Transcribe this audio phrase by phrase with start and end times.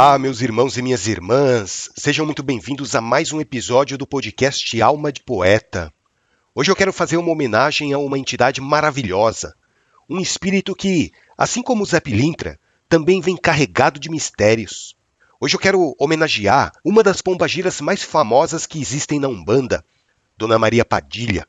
[0.00, 4.80] Olá, meus irmãos e minhas irmãs, sejam muito bem-vindos a mais um episódio do podcast
[4.80, 5.92] Alma de Poeta.
[6.54, 9.56] Hoje eu quero fazer uma homenagem a uma entidade maravilhosa,
[10.08, 14.96] um espírito que, assim como o Zé Pilintra, também vem carregado de mistérios.
[15.40, 19.84] Hoje eu quero homenagear uma das pombagiras mais famosas que existem na Umbanda,
[20.36, 21.44] Dona Maria Padilha.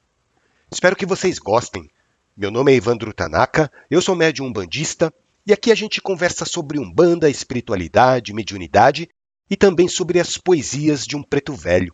[0.71, 1.87] Espero que vocês gostem.
[2.35, 5.13] Meu nome é Evandro Tanaka, eu sou médium umbandista
[5.49, 9.09] e aqui a gente conversa sobre Umbanda, espiritualidade, mediunidade
[9.49, 11.91] e também sobre as poesias de um preto velho.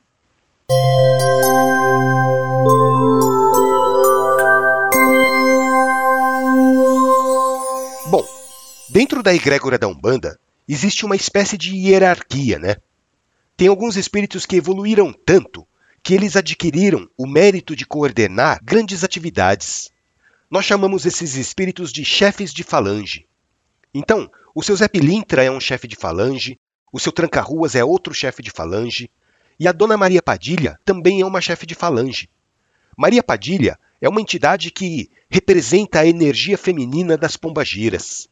[8.08, 8.28] Bom,
[8.90, 12.76] dentro da egrégora da Umbanda existe uma espécie de hierarquia, né?
[13.56, 15.66] Tem alguns espíritos que evoluíram tanto
[16.04, 19.92] que eles adquiriram o mérito de coordenar grandes atividades.
[20.52, 23.26] Nós chamamos esses espíritos de chefes de falange.
[23.98, 26.60] Então, o seu Zé Pilintra é um chefe de falange,
[26.92, 29.10] o seu Tranca-Ruas é outro chefe de falange,
[29.58, 32.30] e a Dona Maria Padilha também é uma chefe de falange.
[32.98, 38.28] Maria Padilha é uma entidade que representa a energia feminina das pombagiras.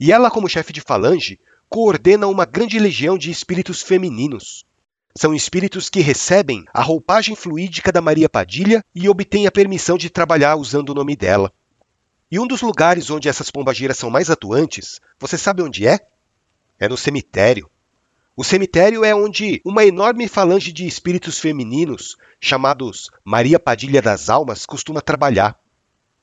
[0.00, 4.64] E ela, como chefe de falange, coordena uma grande legião de espíritos femininos.
[5.14, 10.10] São espíritos que recebem a roupagem fluídica da Maria Padilha e obtêm a permissão de
[10.10, 11.52] trabalhar usando o nome dela.
[12.30, 16.00] E um dos lugares onde essas pombagiras são mais atuantes, você sabe onde é?
[16.78, 17.70] É no cemitério.
[18.36, 24.66] O cemitério é onde uma enorme falange de espíritos femininos, chamados Maria Padilha das Almas,
[24.66, 25.58] costuma trabalhar.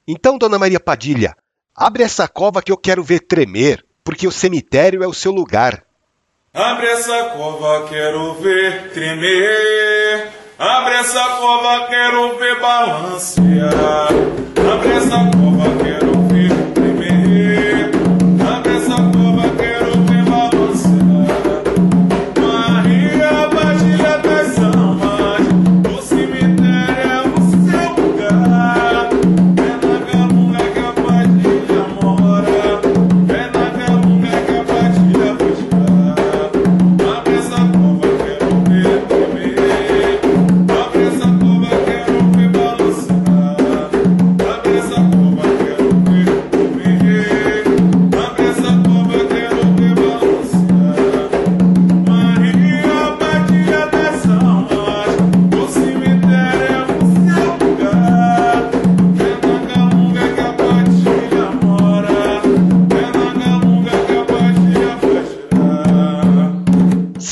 [0.07, 1.35] Então, dona Maria Padilha,
[1.73, 5.85] abre essa cova que eu quero ver tremer, porque o cemitério é o seu lugar.
[6.53, 10.42] Abre essa cova, quero ver tremer.
[10.57, 14.09] Abre essa cova, quero ver balancear.
[14.73, 16.02] Abre essa cova, quero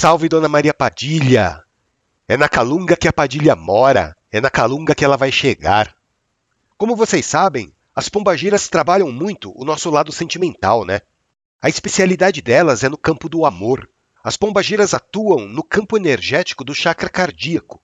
[0.02, 1.64] Salve Dona Maria Padilha!
[2.28, 5.96] É na Calunga que a Padilha mora, é na Calunga que ela vai chegar.
[6.76, 11.02] Como vocês sabem, as pombagiras trabalham muito o nosso lado sentimental, né?
[11.62, 13.88] A especialidade delas é no campo do amor.
[14.24, 17.80] As pombagiras atuam no campo energético do chakra cardíaco.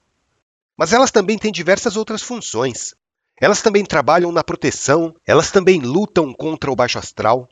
[0.75, 2.95] Mas elas também têm diversas outras funções.
[3.39, 7.47] Elas também trabalham na proteção, elas também lutam contra o baixo astral,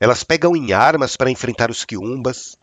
[0.00, 2.58] elas pegam em armas para enfrentar os quiumbas,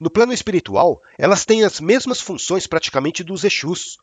[0.00, 3.98] no plano espiritual, elas têm as mesmas funções praticamente dos Exus.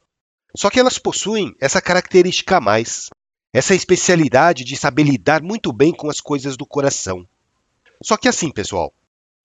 [0.55, 3.09] Só que elas possuem essa característica a mais,
[3.53, 7.25] essa especialidade de saber lidar muito bem com as coisas do coração.
[8.03, 8.93] Só que assim, pessoal,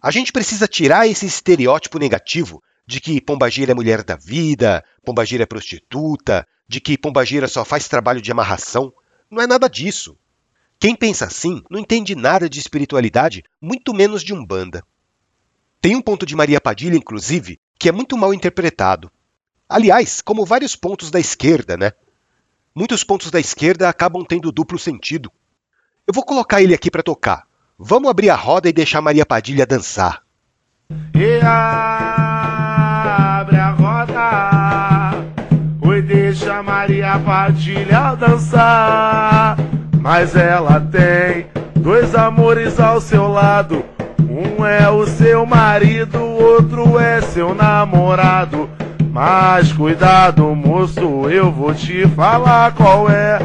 [0.02, 5.44] a gente precisa tirar esse estereótipo negativo de que pombagira é mulher da vida, pombagira
[5.44, 8.92] é prostituta, de que pombagira só faz trabalho de amarração.
[9.30, 10.16] Não é nada disso.
[10.78, 14.82] Quem pensa assim não entende nada de espiritualidade, muito menos de umbanda.
[15.80, 19.10] Tem um ponto de Maria Padilha, inclusive, que é muito mal interpretado.
[19.66, 21.92] Aliás, como vários pontos da esquerda, né?
[22.74, 25.32] Muitos pontos da esquerda acabam tendo duplo sentido.
[26.06, 27.44] Eu vou colocar ele aqui para tocar.
[27.78, 30.22] Vamos abrir a roda e deixar Maria Padilha dançar.
[31.14, 35.12] E abre a roda,
[35.80, 39.56] oi, deixa Maria Padilha dançar.
[39.98, 43.82] Mas ela tem dois amores ao seu lado
[44.40, 48.70] um é o seu marido, outro é seu namorado.
[49.12, 53.38] Mas cuidado, moço, eu vou te falar qual é.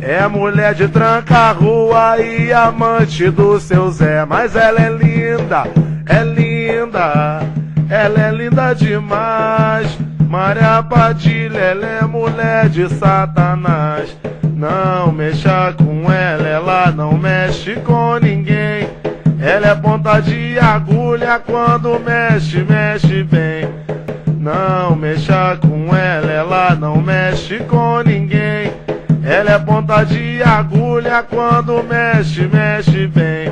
[0.00, 4.24] É mulher de tranca-rua e amante do seu Zé.
[4.24, 5.64] Mas ela é linda,
[6.06, 7.40] é linda,
[7.88, 9.98] ela é linda demais.
[10.28, 14.16] Maria Padilha, ela é mulher de Satanás.
[14.54, 18.16] Não mexa com ela, ela não mexe com
[19.66, 23.64] é ponta de agulha quando mexe, mexe bem.
[24.38, 28.70] Não mexa com ela, ela não mexe com ninguém.
[29.24, 33.48] Ela é ponta de agulha quando mexe, mexe bem.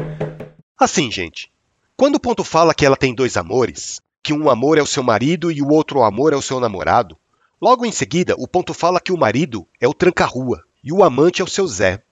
[0.78, 1.50] Assim, gente,
[1.96, 5.02] Quando o ponto fala que ela tem dois amores, que um amor é o seu
[5.02, 7.16] marido e o outro amor é o seu namorado,
[7.60, 11.40] logo em seguida o ponto fala que o marido é o tranca-rua e o amante
[11.40, 12.02] é o seu Zé.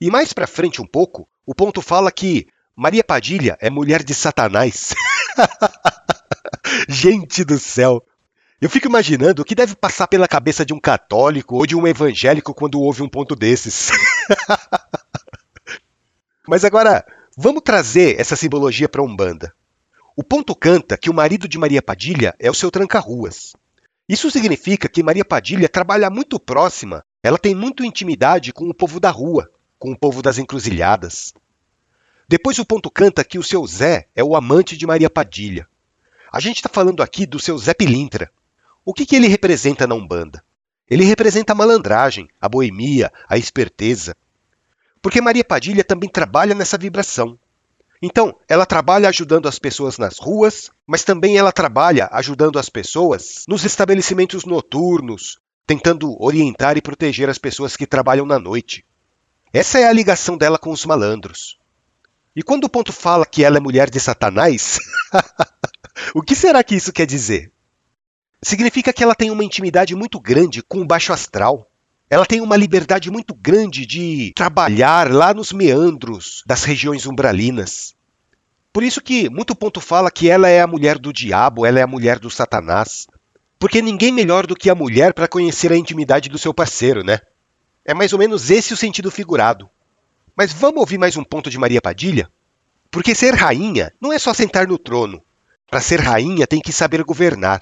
[0.00, 2.46] E mais para frente um pouco, o ponto fala que
[2.80, 4.94] Maria Padilha é mulher de Satanás.
[6.88, 8.00] Gente do céu!
[8.60, 11.88] Eu fico imaginando o que deve passar pela cabeça de um católico ou de um
[11.88, 13.90] evangélico quando ouve um ponto desses.
[16.46, 17.04] Mas agora,
[17.36, 19.52] vamos trazer essa simbologia para a Umbanda.
[20.16, 23.54] O ponto canta que o marido de Maria Padilha é o seu tranca-ruas.
[24.08, 29.00] Isso significa que Maria Padilha trabalha muito próxima, ela tem muito intimidade com o povo
[29.00, 31.34] da rua, com o povo das encruzilhadas.
[32.28, 35.66] Depois o ponto canta que o seu Zé é o amante de Maria Padilha.
[36.30, 38.30] A gente está falando aqui do seu Zé Pilintra.
[38.84, 40.44] O que, que ele representa na Umbanda?
[40.90, 44.14] Ele representa a malandragem, a boemia, a esperteza.
[45.00, 47.38] Porque Maria Padilha também trabalha nessa vibração.
[48.02, 53.44] Então, ela trabalha ajudando as pessoas nas ruas, mas também ela trabalha ajudando as pessoas
[53.48, 58.84] nos estabelecimentos noturnos, tentando orientar e proteger as pessoas que trabalham na noite.
[59.50, 61.58] Essa é a ligação dela com os malandros.
[62.38, 64.78] E quando o ponto fala que ela é mulher de Satanás,
[66.14, 67.50] o que será que isso quer dizer?
[68.40, 71.68] Significa que ela tem uma intimidade muito grande com o baixo astral.
[72.08, 77.96] Ela tem uma liberdade muito grande de trabalhar lá nos meandros das regiões umbralinas.
[78.72, 81.82] Por isso que muito ponto fala que ela é a mulher do diabo, ela é
[81.82, 83.08] a mulher do Satanás.
[83.58, 87.18] Porque ninguém melhor do que a mulher para conhecer a intimidade do seu parceiro, né?
[87.84, 89.68] É mais ou menos esse o sentido figurado.
[90.38, 92.30] Mas vamos ouvir mais um ponto de Maria Padilha?
[92.92, 95.20] Porque ser rainha não é só sentar no trono.
[95.68, 97.60] Para ser rainha tem que saber governar.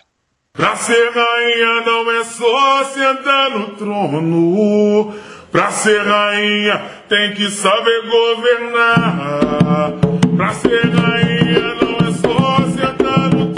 [0.52, 5.14] Pra ser rainha não é só sentar no trono.
[5.50, 6.78] Pra ser rainha
[7.08, 9.92] tem que saber governar.
[10.36, 13.55] Pra ser rainha não é só sentar no trono.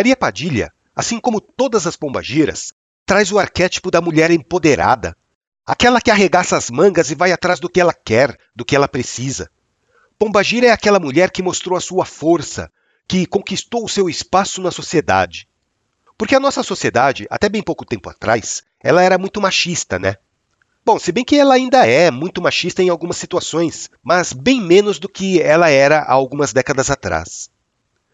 [0.00, 2.72] Maria Padilha, assim como todas as pombagiras,
[3.04, 5.14] traz o arquétipo da mulher empoderada,
[5.66, 8.88] aquela que arregaça as mangas e vai atrás do que ela quer, do que ela
[8.88, 9.50] precisa.
[10.18, 12.70] Pombagira é aquela mulher que mostrou a sua força,
[13.06, 15.46] que conquistou o seu espaço na sociedade.
[16.16, 20.16] Porque a nossa sociedade, até bem pouco tempo atrás, ela era muito machista, né?
[20.82, 24.98] Bom, se bem que ela ainda é muito machista em algumas situações, mas bem menos
[24.98, 27.50] do que ela era há algumas décadas atrás.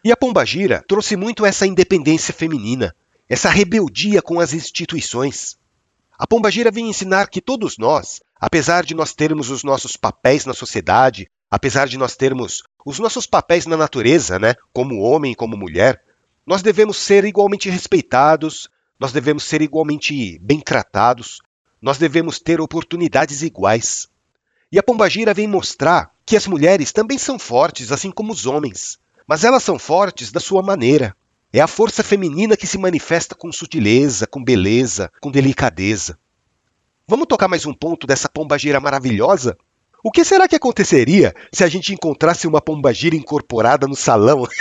[0.07, 2.95] E a Pombagira trouxe muito essa independência feminina,
[3.29, 5.57] essa rebeldia com as instituições.
[6.17, 10.55] A Pombagira vem ensinar que todos nós, apesar de nós termos os nossos papéis na
[10.55, 15.57] sociedade, apesar de nós termos os nossos papéis na natureza, né, como homem e como
[15.57, 16.01] mulher,
[16.47, 18.71] nós devemos ser igualmente respeitados,
[19.01, 21.41] nós devemos ser igualmente bem tratados,
[21.83, 24.07] nós devemos ter oportunidades iguais.
[24.71, 29.01] E a Pombagira vem mostrar que as mulheres também são fortes, assim como os homens,
[29.27, 31.17] mas elas são fortes da sua maneira.
[31.53, 36.19] É a força feminina que se manifesta com sutileza, com beleza, com delicadeza.
[37.09, 39.57] Vamos tocar mais um ponto dessa pombagira maravilhosa?
[40.05, 44.47] O que será que aconteceria se a gente encontrasse uma pombagira incorporada no salão?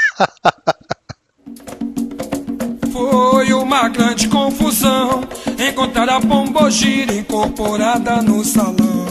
[2.92, 5.28] Foi uma grande confusão
[5.60, 9.06] encontrar a pombogira incorporada no salão.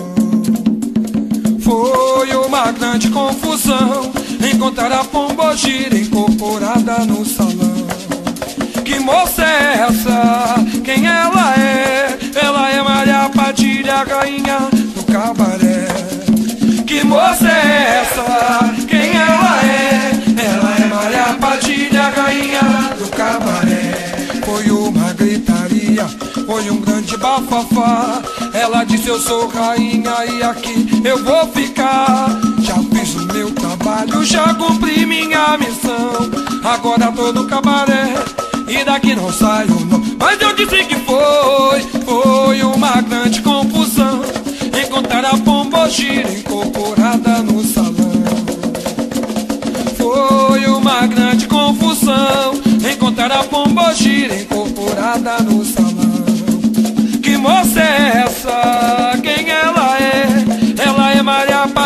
[1.60, 7.86] Foi uma grande confusão encontrar a pombogira incorporada no salão.
[8.84, 10.56] Que moça é essa?
[10.84, 12.18] Quem ela é?
[12.42, 14.58] Ela é Maria Padilha, rainha
[14.94, 15.86] do cabaré.
[16.86, 18.74] Que moça é essa?
[18.86, 20.10] Quem ela é?
[20.44, 23.83] Ela é Maria Padilha, rainha do cabaré.
[25.94, 26.06] Gritaria,
[26.46, 28.22] foi um grande grande bafafá.
[28.52, 32.28] Ela disse eu sou rainha e aqui eu vou ficar.
[32.60, 36.30] Já fiz o meu trabalho, já cumpri minha missão.
[36.64, 38.14] Agora tô no cabaré
[38.68, 40.02] e daqui não saio não.
[40.18, 44.22] Mas eu disse que foi, foi uma grande confusão.
[44.84, 47.94] Encontrar a pombogira incorporada no salão.
[49.96, 55.38] Foi uma grande confusão encontrar a pombogira incorporada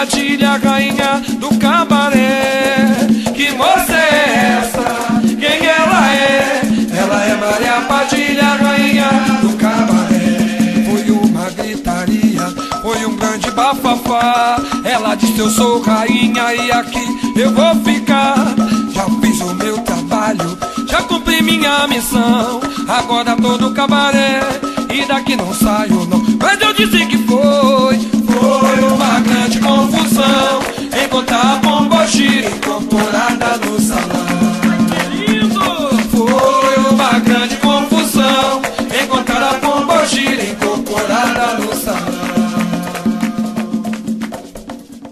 [0.09, 2.97] Maria Padilha, rainha do cabaré.
[3.35, 5.21] Que moça é essa?
[5.39, 6.63] Quem ela é?
[6.97, 9.11] Ela é Maria Padilha, rainha
[9.43, 10.87] do cabaré.
[10.87, 12.43] Foi uma gritaria,
[12.81, 14.57] foi um grande bafafá.
[14.83, 18.55] Ela disse eu sou rainha e aqui eu vou ficar.
[18.91, 22.61] Já fiz o meu trabalho, já cumpri minha missão.
[22.89, 24.41] Agora tô no cabaré
[24.91, 26.25] e daqui não saio não.
[26.41, 30.61] Mas eu disse que foi, foi uma grande confusão.
[31.05, 34.27] Encontrar a pombogira incorporada no salão.
[36.11, 38.63] Foi uma grande confusão.
[39.05, 42.19] Encontrar a pombogira incorporada no salão.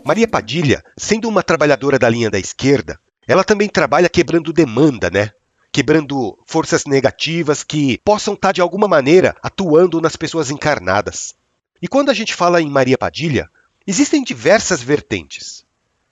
[0.02, 5.32] Maria Padilha, sendo uma trabalhadora da linha da esquerda, ela também trabalha quebrando demanda, né?
[5.72, 11.34] Quebrando forças negativas que possam estar de alguma maneira atuando nas pessoas encarnadas.
[11.82, 13.50] E quando a gente fala em Maria Padilha,
[13.86, 15.64] existem diversas vertentes.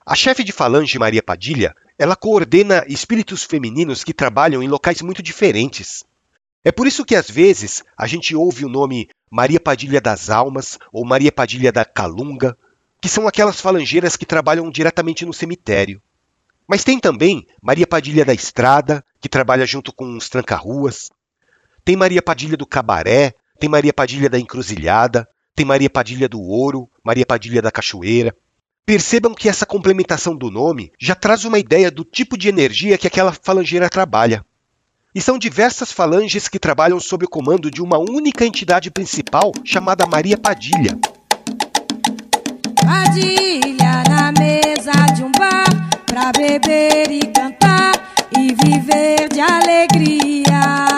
[0.07, 5.23] A chefe de falange Maria Padilha, ela coordena espíritos femininos que trabalham em locais muito
[5.23, 6.05] diferentes.
[6.63, 10.79] É por isso que às vezes a gente ouve o nome Maria Padilha das Almas
[10.93, 12.57] ou Maria Padilha da Calunga,
[13.01, 16.01] que são aquelas falangeiras que trabalham diretamente no cemitério.
[16.67, 21.11] Mas tem também Maria Padilha da Estrada, que trabalha junto com os tranca-ruas.
[21.85, 26.91] Tem Maria Padilha do Cabaré, tem Maria Padilha da Encruzilhada, tem Maria Padilha do Ouro,
[27.03, 28.35] Maria Padilha da Cachoeira.
[28.85, 33.07] Percebam que essa complementação do nome já traz uma ideia do tipo de energia que
[33.07, 34.45] aquela falangeira trabalha.
[35.15, 40.05] E são diversas falanges que trabalham sob o comando de uma única entidade principal chamada
[40.07, 40.99] Maria Padilha.
[42.85, 47.93] Padilha na mesa de um bar pra beber e cantar
[48.37, 50.94] e viver de alegria.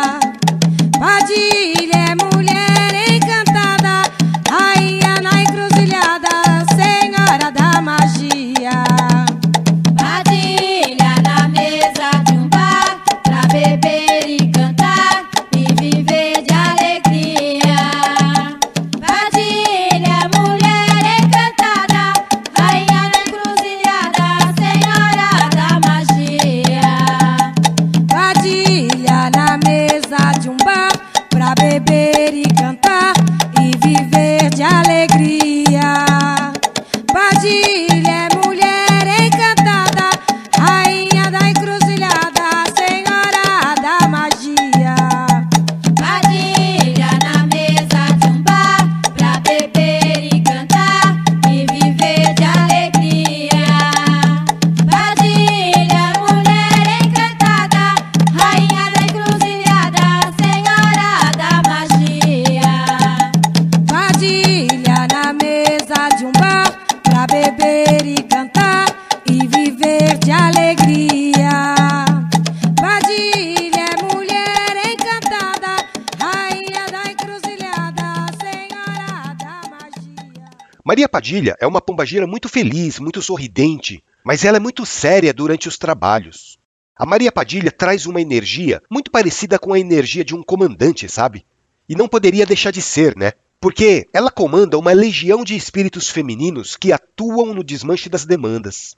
[80.97, 85.69] Maria Padilha é uma pombagira muito feliz, muito sorridente, mas ela é muito séria durante
[85.69, 86.59] os trabalhos.
[86.97, 91.45] A Maria Padilha traz uma energia muito parecida com a energia de um comandante, sabe?
[91.87, 93.33] E não poderia deixar de ser, né?
[93.61, 98.97] Porque ela comanda uma legião de espíritos femininos que atuam no desmanche das demandas.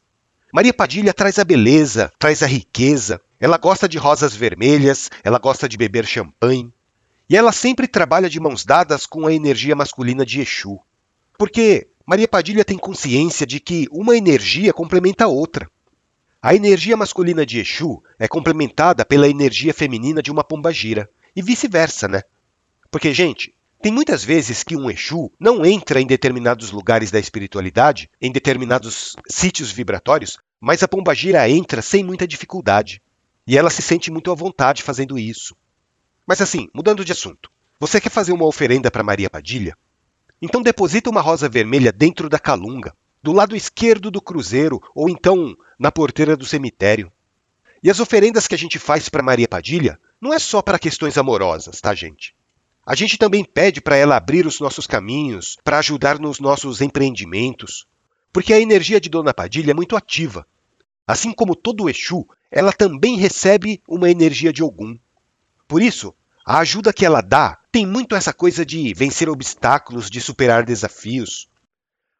[0.54, 5.68] Maria Padilha traz a beleza, traz a riqueza, ela gosta de rosas vermelhas, ela gosta
[5.68, 6.72] de beber champanhe.
[7.28, 10.78] E ela sempre trabalha de mãos dadas com a energia masculina de Exu.
[11.38, 15.70] Porque Maria Padilha tem consciência de que uma energia complementa a outra.
[16.42, 22.08] A energia masculina de Exu é complementada pela energia feminina de uma pombagira, e vice-versa,
[22.08, 22.22] né?
[22.90, 28.10] Porque, gente, tem muitas vezes que um Exu não entra em determinados lugares da espiritualidade,
[28.20, 33.00] em determinados sítios vibratórios, mas a pombagira entra sem muita dificuldade.
[33.46, 35.56] E ela se sente muito à vontade fazendo isso.
[36.26, 37.48] Mas assim, mudando de assunto.
[37.78, 39.76] Você quer fazer uma oferenda para Maria Padilha?
[40.40, 45.56] Então deposita uma rosa vermelha dentro da calunga, do lado esquerdo do cruzeiro ou então
[45.78, 47.10] na porteira do cemitério.
[47.82, 51.16] E as oferendas que a gente faz para Maria Padilha não é só para questões
[51.16, 52.34] amorosas, tá, gente?
[52.84, 57.86] A gente também pede para ela abrir os nossos caminhos, para ajudar nos nossos empreendimentos,
[58.32, 60.46] porque a energia de Dona Padilha é muito ativa.
[61.06, 64.98] Assim como todo o Exu, ela também recebe uma energia de Ogum.
[65.66, 66.14] Por isso,
[66.46, 71.48] a ajuda que ela dá tem muito essa coisa de vencer obstáculos, de superar desafios.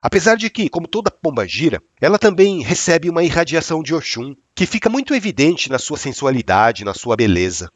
[0.00, 4.66] Apesar de que, como toda pomba gira, ela também recebe uma irradiação de Oxum, que
[4.66, 7.68] fica muito evidente na sua sensualidade, na sua beleza.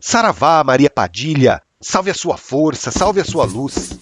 [0.00, 3.96] Saravá, Maria Padilha, salve a sua força, salve a sua luz.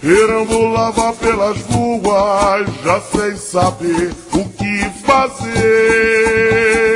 [0.00, 6.93] Perambulava pelas ruas, já sem saber o que fazer.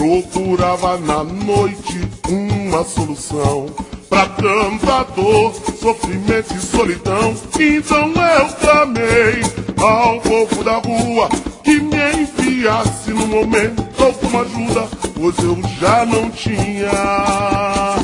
[0.00, 3.66] Procurava na noite uma solução
[4.08, 7.36] pra tanta dor, sofrimento e solidão.
[7.60, 9.42] Então eu clamei
[9.76, 11.28] ao povo da rua
[11.62, 17.98] que me enviasse no momento alguma ajuda, pois eu já não tinha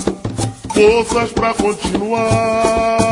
[0.75, 3.07] forças pra continuar.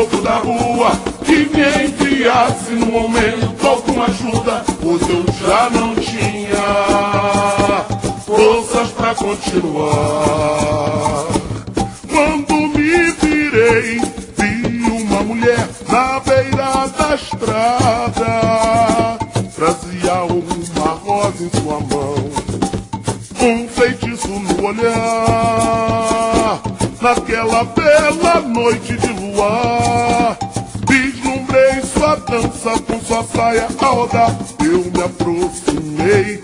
[0.00, 0.92] Ao povo da rua
[1.24, 6.56] que me enviasse no momento alguma ajuda, pois eu já não tinha
[8.24, 10.60] forças pra continuar.
[27.64, 30.38] Bela noite de luar,
[30.88, 34.34] vislumbrei sua dança com sua saia a rodar.
[34.64, 36.42] Eu me aproximei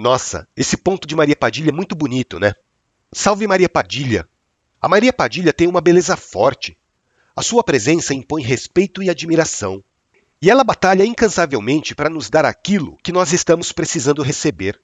[0.00, 2.54] Nossa, esse ponto de Maria Padilha é muito bonito, né?
[3.12, 4.26] Salve Maria Padilha!
[4.80, 6.74] A Maria Padilha tem uma beleza forte.
[7.36, 9.84] A sua presença impõe respeito e admiração.
[10.40, 14.80] E ela batalha incansavelmente para nos dar aquilo que nós estamos precisando receber.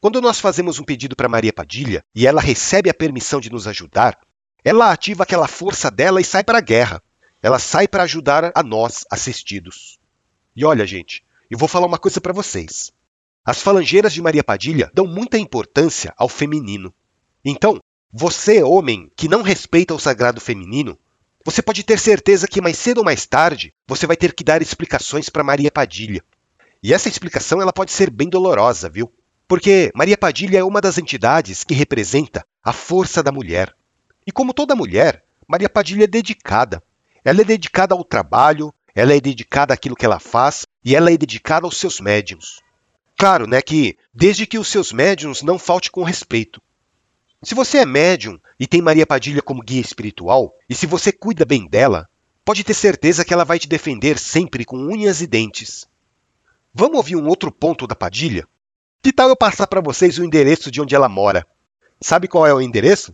[0.00, 3.66] Quando nós fazemos um pedido para Maria Padilha e ela recebe a permissão de nos
[3.66, 4.18] ajudar,
[4.64, 7.02] ela ativa aquela força dela e sai para a guerra.
[7.42, 9.98] Ela sai para ajudar a nós, assistidos.
[10.56, 12.96] E olha, gente, eu vou falar uma coisa para vocês.
[13.48, 16.92] As falangeiras de Maria Padilha dão muita importância ao feminino.
[17.42, 17.78] Então,
[18.12, 20.98] você, homem, que não respeita o sagrado feminino,
[21.42, 24.60] você pode ter certeza que mais cedo ou mais tarde você vai ter que dar
[24.60, 26.22] explicações para Maria Padilha.
[26.82, 29.10] E essa explicação ela pode ser bem dolorosa, viu?
[29.48, 33.74] Porque Maria Padilha é uma das entidades que representa a força da mulher.
[34.26, 36.82] E como toda mulher, Maria Padilha é dedicada.
[37.24, 41.16] Ela é dedicada ao trabalho, ela é dedicada àquilo que ela faz e ela é
[41.16, 42.60] dedicada aos seus médiums.
[43.18, 46.62] Claro, né, que desde que os seus médiums não falte com respeito.
[47.42, 51.44] Se você é médium e tem Maria Padilha como guia espiritual, e se você cuida
[51.44, 52.08] bem dela,
[52.44, 55.84] pode ter certeza que ela vai te defender sempre com unhas e dentes.
[56.72, 58.46] Vamos ouvir um outro ponto da Padilha?
[59.02, 61.44] Que tal eu passar para vocês o endereço de onde ela mora?
[62.00, 63.12] Sabe qual é o endereço?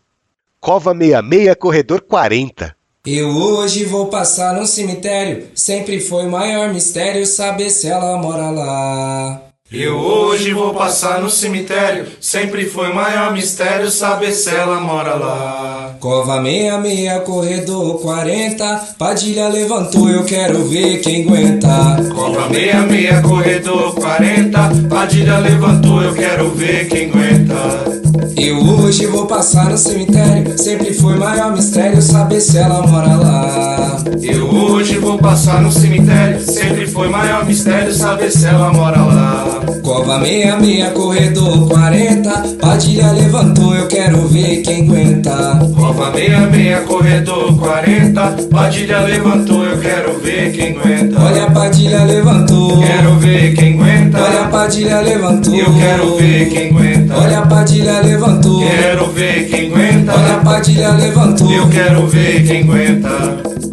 [0.60, 2.76] Cova 66, corredor 40.
[3.06, 5.48] Eu hoje vou passar no cemitério.
[5.54, 9.53] Sempre foi maior mistério saber se ela mora lá.
[9.76, 12.06] Eu hoje vou passar no cemitério.
[12.20, 15.96] Sempre foi maior mistério saber se ela mora lá.
[15.98, 18.94] Cova 66, corredor 40.
[18.96, 21.96] Padilha levantou, eu quero ver quem aguenta.
[22.14, 24.58] Cobra 66, corredor 40.
[24.88, 28.04] Padilha levantou, eu quero ver quem aguenta.
[28.36, 30.56] Eu hoje vou passar no cemitério.
[30.56, 34.04] Sempre foi maior mistério saber se ela mora lá.
[34.22, 36.40] Eu hoje vou passar no cemitério.
[36.40, 39.63] Sempre foi maior mistério saber se ela mora lá.
[39.82, 42.30] Cova 66, corredor 40.
[42.60, 45.58] Padilha levantou, eu quero ver quem aguenta.
[45.74, 48.36] Cova 66, corredor 40.
[48.50, 51.22] Padilha levantou, eu quero ver quem aguenta.
[51.22, 52.80] Olha a Padilha levantou.
[52.80, 54.22] Quero ver quem aguenta.
[54.22, 55.54] Olha a Padilha levantou.
[55.54, 57.14] Eu quero ver quem aguenta.
[57.16, 58.60] Olha a Padilha levantou.
[58.60, 60.12] Quero ver quem aguenta.
[60.12, 61.52] Olha a Padilha levantou.
[61.52, 63.63] Eu quero ver quem aguenta.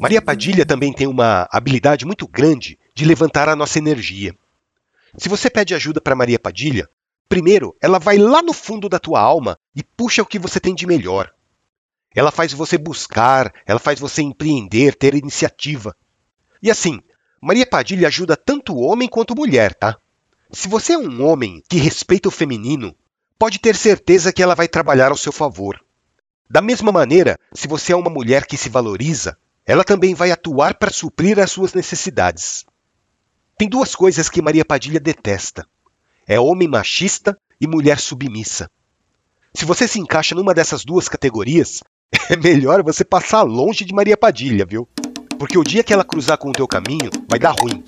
[0.00, 4.34] Maria Padilha também tem uma habilidade muito grande de levantar a nossa energia.
[5.16, 6.88] Se você pede ajuda para Maria Padilha,
[7.28, 10.74] primeiro ela vai lá no fundo da tua alma e puxa o que você tem
[10.74, 11.32] de melhor.
[12.14, 15.96] Ela faz você buscar, ela faz você empreender, ter iniciativa.
[16.62, 17.00] E assim,
[17.40, 19.96] Maria Padilha ajuda tanto homem quanto mulher, tá?
[20.50, 22.94] Se você é um homem que respeita o feminino,
[23.38, 25.78] pode ter certeza que ela vai trabalhar ao seu favor.
[26.48, 29.36] Da mesma maneira, se você é uma mulher que se valoriza,
[29.68, 32.64] ela também vai atuar para suprir as suas necessidades.
[33.58, 35.66] Tem duas coisas que Maria Padilha detesta:
[36.26, 38.70] é homem machista e mulher submissa.
[39.54, 41.82] Se você se encaixa numa dessas duas categorias,
[42.30, 44.88] é melhor você passar longe de Maria Padilha, viu?
[45.38, 47.84] Porque o dia que ela cruzar com o teu caminho, vai dar ruim.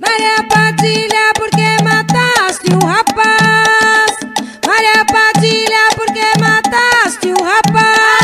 [0.00, 4.16] Maria Padilha, por que mataste um rapaz?
[4.66, 8.23] Maria Padilha, por que mataste um rapaz?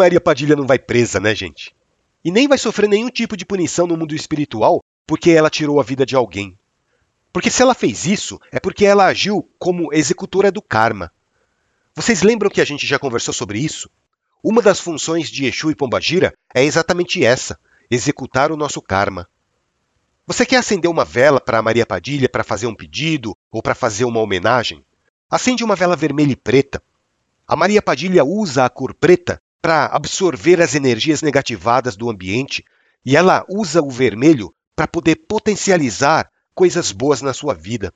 [0.00, 1.76] Maria Padilha não vai presa, né, gente?
[2.24, 5.82] E nem vai sofrer nenhum tipo de punição no mundo espiritual porque ela tirou a
[5.82, 6.58] vida de alguém.
[7.30, 11.12] Porque se ela fez isso, é porque ela agiu como executora do karma.
[11.94, 13.90] Vocês lembram que a gente já conversou sobre isso?
[14.42, 17.58] Uma das funções de Exu e Pombagira é exatamente essa:
[17.90, 19.28] executar o nosso karma.
[20.26, 24.06] Você quer acender uma vela para Maria Padilha para fazer um pedido ou para fazer
[24.06, 24.82] uma homenagem?
[25.30, 26.82] Acende uma vela vermelha e preta.
[27.46, 32.64] A Maria Padilha usa a cor preta para absorver as energias negativadas do ambiente
[33.04, 37.92] e ela usa o vermelho para poder potencializar coisas boas na sua vida.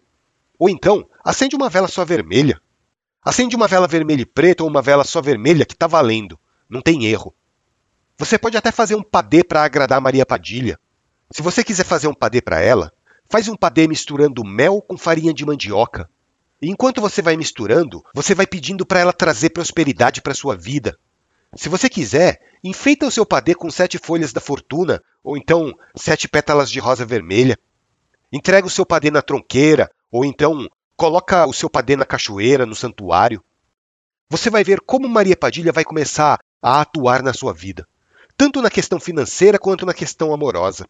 [0.58, 2.60] Ou então, acende uma vela só vermelha.
[3.22, 6.38] Acende uma vela vermelha e preta ou uma vela só vermelha que está valendo.
[6.68, 7.34] Não tem erro.
[8.18, 10.78] Você pode até fazer um padê para agradar Maria Padilha.
[11.30, 12.92] Se você quiser fazer um padê para ela,
[13.28, 16.08] faz um padê misturando mel com farinha de mandioca.
[16.62, 20.96] E enquanto você vai misturando, você vai pedindo para ela trazer prosperidade para sua vida.
[21.56, 26.28] Se você quiser, enfeita o seu padê com sete folhas da fortuna, ou então sete
[26.28, 27.58] pétalas de rosa vermelha.
[28.32, 32.74] Entrega o seu padê na tronqueira, ou então coloca o seu padê na cachoeira, no
[32.74, 33.42] santuário.
[34.28, 37.86] Você vai ver como Maria Padilha vai começar a atuar na sua vida,
[38.36, 40.88] tanto na questão financeira quanto na questão amorosa.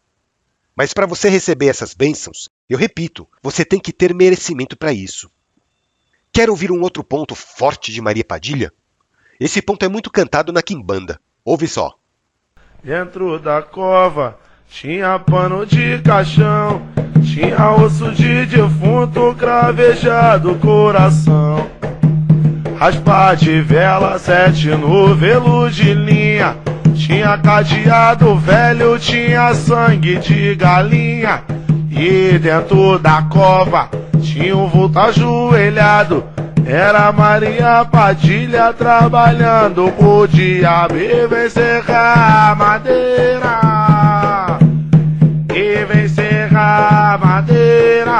[0.75, 5.29] Mas para você receber essas bênçãos, eu repito, você tem que ter merecimento para isso.
[6.33, 8.73] Quer ouvir um outro ponto forte de Maria Padilha?
[9.39, 11.19] Esse ponto é muito cantado na Quimbanda.
[11.43, 11.93] Ouve só.
[12.83, 14.37] Dentro da cova
[14.69, 16.81] tinha pano de caixão,
[17.23, 21.69] tinha osso de defunto cravejado coração.
[22.77, 26.57] Raspa de vela, sete novelo de linha.
[26.95, 31.43] Tinha cadeado velho, tinha sangue de galinha.
[31.97, 33.89] E dentro da cova
[34.21, 36.25] tinha um vulto ajoelhado.
[36.65, 43.59] Era Maria Padilha trabalhando o diabo e vem serrar madeira.
[45.53, 48.15] E vem serrar madeira.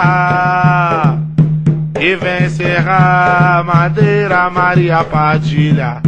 [1.99, 6.01] E vem serrar madeira, Maria Padilha.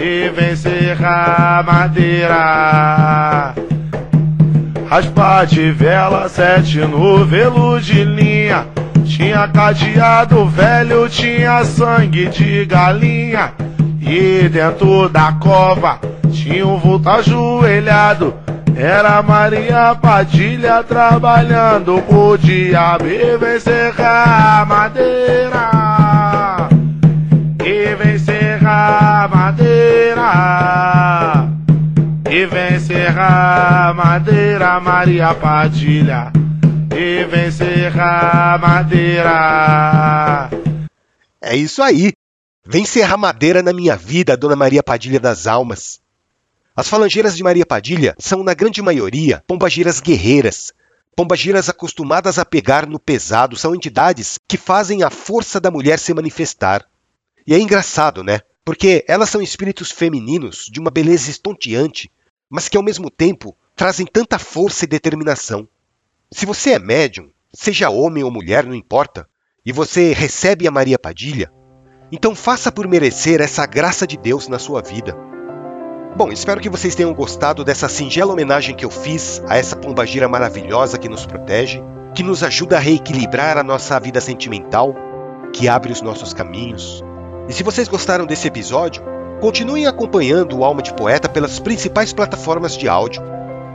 [0.00, 3.54] E vem serrar madeira.
[4.90, 8.66] Raspa de vela, sete novelo de linha.
[9.06, 13.52] Tinha cadeado velho, tinha sangue de galinha.
[14.00, 16.00] E dentro da cova
[16.32, 18.34] tinha um vulto ajoelhado.
[18.74, 25.70] Era Maria Padilha trabalhando o diabo e vem serrar madeira.
[27.64, 30.99] E vem serrar madeira.
[33.00, 36.30] Serrar madeira, Maria Padilha.
[36.94, 40.50] E serrar madeira.
[41.40, 42.12] É isso aí.
[42.84, 45.98] Serrar madeira na minha vida, Dona Maria Padilha das Almas.
[46.76, 50.70] As falangeiras de Maria Padilha são, na grande maioria, pombagiras guerreiras.
[51.16, 56.12] Pombagiras acostumadas a pegar no pesado são entidades que fazem a força da mulher se
[56.12, 56.84] manifestar.
[57.46, 58.40] E é engraçado, né?
[58.62, 62.10] Porque elas são espíritos femininos de uma beleza estonteante,
[62.50, 65.68] mas que ao mesmo tempo trazem tanta força e determinação.
[66.30, 69.28] Se você é médium, seja homem ou mulher, não importa,
[69.64, 71.50] e você recebe a Maria Padilha,
[72.10, 75.16] então faça por merecer essa graça de Deus na sua vida.
[76.16, 80.28] Bom, espero que vocês tenham gostado dessa singela homenagem que eu fiz a essa pombagira
[80.28, 81.80] maravilhosa que nos protege,
[82.14, 84.94] que nos ajuda a reequilibrar a nossa vida sentimental,
[85.52, 87.02] que abre os nossos caminhos.
[87.48, 89.02] E se vocês gostaram desse episódio,
[89.40, 93.22] continuem acompanhando o Alma de Poeta pelas principais plataformas de áudio.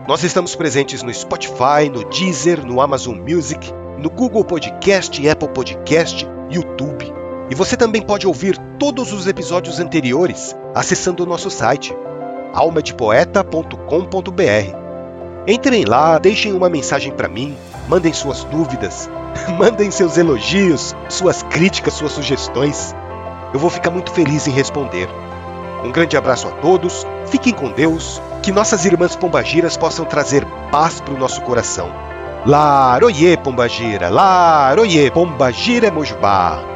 [0.07, 6.27] Nós estamos presentes no Spotify, no Deezer, no Amazon Music, no Google Podcast, Apple Podcast,
[6.51, 7.11] YouTube.
[7.49, 11.95] E você também pode ouvir todos os episódios anteriores acessando o nosso site
[12.53, 14.75] almadepoeta.com.br.
[15.47, 19.09] Entrem lá, deixem uma mensagem para mim, mandem suas dúvidas,
[19.57, 22.95] mandem seus elogios, suas críticas, suas sugestões.
[23.51, 25.09] Eu vou ficar muito feliz em responder.
[25.85, 30.99] Um grande abraço a todos, fiquem com Deus, que nossas irmãs pombagiras possam trazer paz
[30.99, 31.91] para o nosso coração.
[32.43, 36.74] Laroye Pombagira, Laroye Pombagira Mojubá.